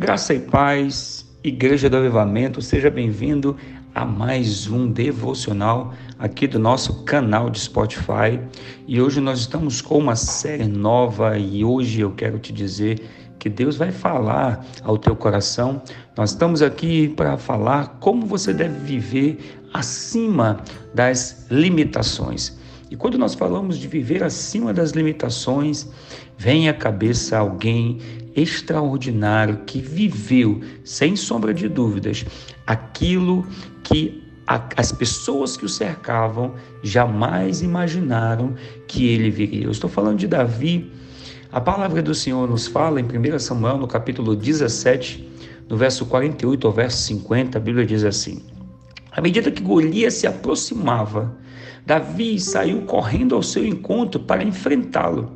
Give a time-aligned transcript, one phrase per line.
[0.00, 3.54] Graça e paz, Igreja do Avivamento, seja bem-vindo
[3.94, 8.40] a mais um devocional aqui do nosso canal de Spotify.
[8.88, 12.98] E hoje nós estamos com uma série nova e hoje eu quero te dizer
[13.38, 15.82] que Deus vai falar ao teu coração.
[16.16, 20.62] Nós estamos aqui para falar como você deve viver acima
[20.94, 22.58] das limitações.
[22.90, 25.88] E quando nós falamos de viver acima das limitações,
[26.36, 27.98] vem à cabeça alguém
[28.34, 32.24] extraordinário que viveu, sem sombra de dúvidas,
[32.66, 33.46] aquilo
[33.84, 34.28] que
[34.76, 38.54] as pessoas que o cercavam jamais imaginaram
[38.88, 39.64] que ele viria.
[39.64, 40.90] Eu estou falando de Davi.
[41.52, 45.28] A palavra do Senhor nos fala em 1 Samuel, no capítulo 17,
[45.68, 48.42] no verso 48 ao verso 50, a Bíblia diz assim:
[49.12, 51.36] À medida que Golias se aproximava,
[51.84, 55.32] Davi saiu correndo ao seu encontro para enfrentá-lo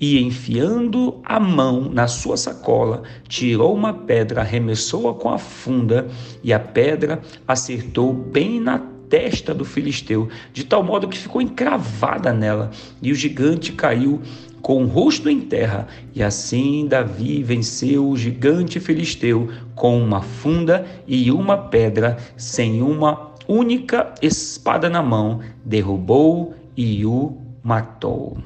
[0.00, 6.06] e, enfiando a mão na sua sacola, tirou uma pedra, arremessou-a com a funda
[6.44, 12.32] e a pedra acertou bem na testa do filisteu, de tal modo que ficou encravada
[12.32, 14.20] nela, e o gigante caiu
[14.66, 20.84] com o rosto em terra, e assim Davi venceu o gigante filisteu com uma funda
[21.06, 28.38] e uma pedra, sem uma única espada na mão, derrubou e o matou.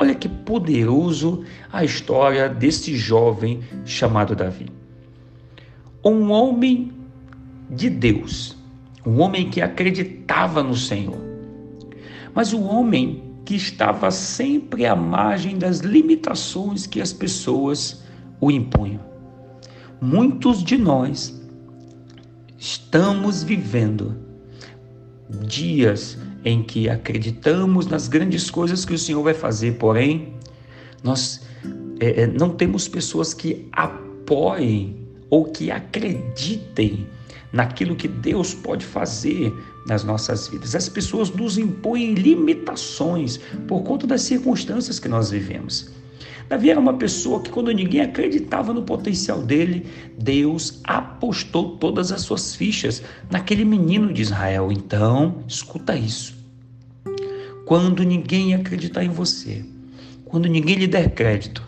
[0.00, 4.66] Olha que poderoso a história desse jovem chamado Davi.
[6.04, 6.90] Um homem
[7.70, 8.56] de Deus,
[9.06, 11.20] um homem que acreditava no Senhor,
[12.34, 18.02] mas um homem que estava sempre à margem das limitações que as pessoas
[18.38, 19.00] o impunham.
[20.02, 21.34] Muitos de nós
[22.58, 24.16] Estamos vivendo
[25.46, 30.34] dias em que acreditamos nas grandes coisas que o Senhor vai fazer, porém,
[31.02, 31.46] nós
[32.00, 37.06] é, é, não temos pessoas que apoiem ou que acreditem
[37.52, 39.52] naquilo que Deus pode fazer
[39.86, 40.74] nas nossas vidas.
[40.74, 45.90] As pessoas nos impõem limitações por conta das circunstâncias que nós vivemos.
[46.48, 49.84] Davi era uma pessoa que, quando ninguém acreditava no potencial dele,
[50.16, 54.70] Deus apostou todas as suas fichas naquele menino de Israel.
[54.70, 56.36] Então, escuta isso.
[57.64, 59.64] Quando ninguém acreditar em você,
[60.24, 61.62] quando ninguém lhe der crédito,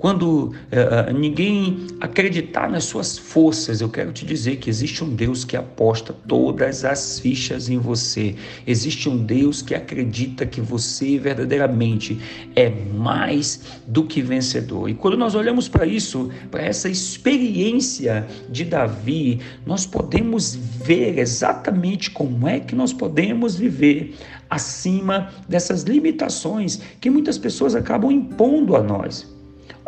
[0.00, 5.44] quando uh, ninguém acreditar nas suas forças, eu quero te dizer que existe um Deus
[5.44, 8.34] que aposta todas as fichas em você.
[8.66, 12.18] Existe um Deus que acredita que você verdadeiramente
[12.56, 14.88] é mais do que vencedor.
[14.88, 22.10] E quando nós olhamos para isso, para essa experiência de Davi, nós podemos ver exatamente
[22.10, 24.16] como é que nós podemos viver
[24.48, 29.39] acima dessas limitações que muitas pessoas acabam impondo a nós.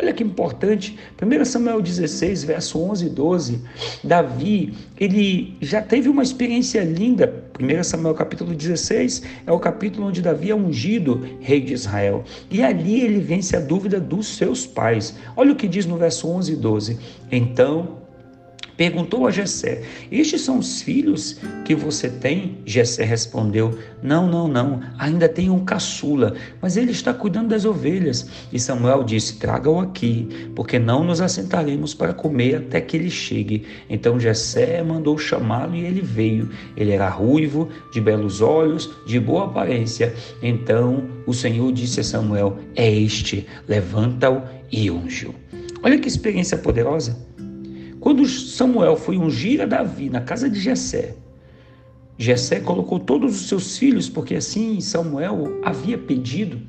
[0.02, 3.60] Olha que importante, 1 Samuel 16, verso 11 e 12,
[4.02, 7.44] Davi, ele já teve uma experiência linda.
[7.60, 12.24] 1 Samuel capítulo 16 é o capítulo onde Davi é ungido rei de Israel.
[12.50, 15.16] E ali ele vence a dúvida dos seus pais.
[15.36, 16.98] Olha o que diz no verso 11 e 12.
[17.30, 18.01] Então
[18.76, 22.58] Perguntou a Jessé: Estes são os filhos que você tem?
[22.64, 24.80] Jessé respondeu: Não, não, não.
[24.98, 28.28] Ainda tenho um caçula, mas ele está cuidando das ovelhas.
[28.52, 33.66] E Samuel disse: Traga-o aqui, porque não nos assentaremos para comer até que ele chegue.
[33.88, 36.48] Então Jessé mandou chamá-lo e ele veio.
[36.76, 40.14] Ele era ruivo, de belos olhos, de boa aparência.
[40.42, 45.34] Então o Senhor disse a Samuel: É este, levanta-o e unge-o.
[45.82, 47.31] Olha que experiência poderosa.
[48.02, 51.14] Quando Samuel foi ungir a Davi na casa de Jessé,
[52.18, 56.60] Jessé colocou todos os seus filhos, porque assim Samuel havia pedido,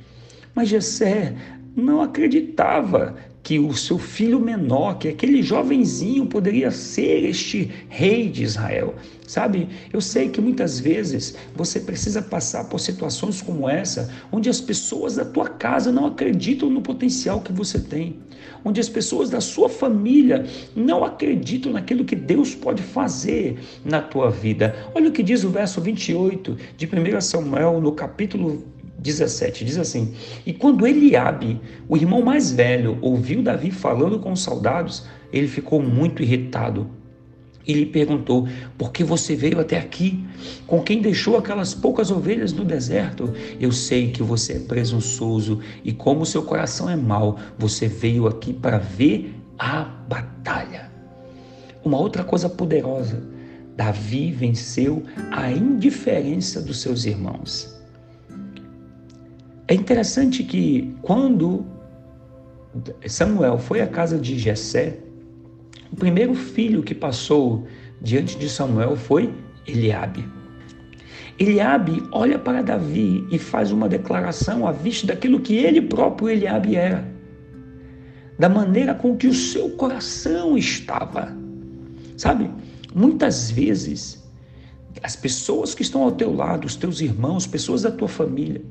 [0.54, 1.36] mas Jessé
[1.76, 8.42] não acreditava que o seu filho menor, que aquele jovenzinho poderia ser este rei de
[8.42, 8.96] Israel.
[9.28, 14.62] Sabe, eu sei que muitas vezes você precisa passar por situações como essa, onde as
[14.62, 18.18] pessoas da tua casa não acreditam no potencial que você tem,
[18.64, 24.30] onde as pessoas da sua família não acreditam naquilo que Deus pode fazer na tua
[24.30, 24.74] vida.
[24.96, 28.64] Olha o que diz o verso 28 de 1 Samuel, no capítulo
[29.04, 30.14] 17, diz assim:
[30.46, 35.82] E quando Eliabe, o irmão mais velho, ouviu Davi falando com os soldados, ele ficou
[35.82, 36.90] muito irritado
[37.68, 38.48] e lhe perguntou:
[38.78, 40.24] Por que você veio até aqui?
[40.66, 43.34] Com quem deixou aquelas poucas ovelhas no deserto?
[43.60, 48.54] Eu sei que você é presunçoso e, como seu coração é mau, você veio aqui
[48.54, 50.92] para ver a batalha.
[51.84, 53.22] Uma outra coisa poderosa:
[53.76, 57.83] Davi venceu a indiferença dos seus irmãos.
[59.68, 61.66] É interessante que quando
[63.08, 65.00] Samuel foi à casa de Jessé,
[65.94, 67.68] O primeiro filho que passou
[68.02, 69.32] diante de Samuel foi
[69.68, 70.28] Eliabe.
[71.38, 76.76] Eliabe olha para Davi e faz uma declaração à vista daquilo que ele próprio Eliabe
[76.76, 77.08] era,
[78.40, 81.38] da maneira com que o seu coração estava.
[82.18, 82.50] Sabe,
[82.96, 84.23] muitas vezes
[85.02, 88.62] as pessoas que estão ao teu lado, os teus irmãos, pessoas da tua família,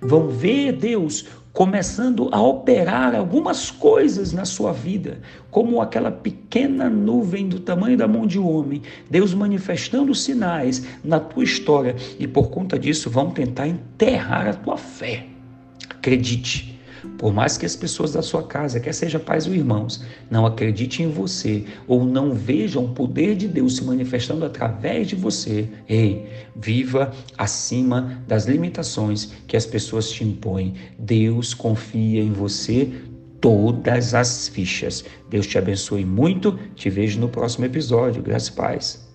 [0.00, 5.20] vão ver Deus começando a operar algumas coisas na sua vida,
[5.50, 11.18] como aquela pequena nuvem do tamanho da mão de um homem, Deus manifestando sinais na
[11.18, 15.28] tua história e por conta disso vão tentar enterrar a tua fé.
[15.88, 16.75] Acredite,
[17.18, 21.06] por mais que as pessoas da sua casa, quer seja pais ou irmãos, não acreditem
[21.06, 26.26] em você ou não vejam o poder de Deus se manifestando através de você, ei,
[26.54, 30.74] viva acima das limitações que as pessoas te impõem.
[30.98, 32.90] Deus confia em você
[33.40, 35.04] todas as fichas.
[35.28, 36.58] Deus te abençoe muito.
[36.74, 38.22] Te vejo no próximo episódio.
[38.22, 39.05] Graças e paz.